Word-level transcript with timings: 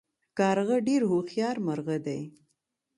کارغه 0.37 0.77
ډیر 0.87 1.01
هوښیار 1.09 1.55
مرغه 1.65 1.97
دی 2.05 2.21